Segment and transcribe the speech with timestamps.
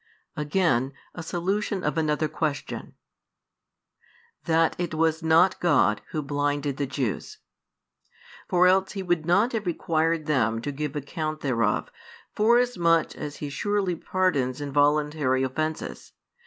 [0.35, 2.95] AGAIN: A SOLUTION OF ANOTHER QUESTION:
[4.45, 7.37] That it was not God Who blinded the Jews.
[8.49, 11.91] For else He would not have required them to give account thereof,
[12.33, 16.13] forasmuch as He surely pardons involuntary offences.